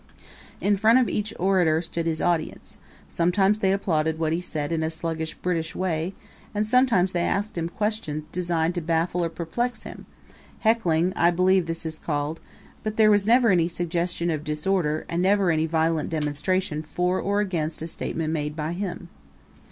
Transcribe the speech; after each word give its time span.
In 0.59 0.77
front 0.77 0.97
of 0.97 1.07
each 1.07 1.31
orator 1.37 1.79
stood 1.79 2.07
his 2.07 2.23
audience; 2.23 2.79
sometimes 3.07 3.59
they 3.59 3.71
applauded 3.71 4.17
what 4.17 4.33
he 4.33 4.41
said 4.41 4.71
in 4.71 4.81
a 4.81 4.89
sluggish 4.89 5.35
British 5.35 5.75
way, 5.75 6.15
and 6.55 6.65
sometimes 6.65 7.11
they 7.11 7.21
asked 7.21 7.55
him 7.55 7.69
questions 7.69 8.23
designed 8.31 8.73
to 8.73 8.81
baffle 8.81 9.23
or 9.23 9.29
perplex 9.29 9.83
him 9.83 10.07
heckling, 10.61 11.13
I 11.15 11.29
believe 11.29 11.67
this 11.67 11.85
is 11.85 11.99
called 11.99 12.39
but 12.81 12.97
there 12.97 13.11
was 13.11 13.27
never 13.27 13.51
any 13.51 13.67
suggestion 13.67 14.31
of 14.31 14.43
disorder 14.43 15.05
and 15.07 15.21
never 15.21 15.51
any 15.51 15.67
violent 15.67 16.09
demonstration 16.09 16.81
for 16.81 17.19
or 17.19 17.39
against 17.39 17.83
a 17.83 17.85
statement 17.87 18.33
made 18.33 18.55
by 18.55 18.73
him. 18.73 19.09